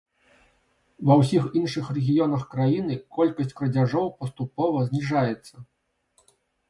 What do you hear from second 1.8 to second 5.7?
рэгіёнах краіны колькасць крадзяжоў паступова зніжаецца.